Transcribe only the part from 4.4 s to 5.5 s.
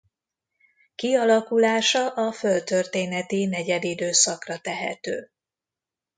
tehető.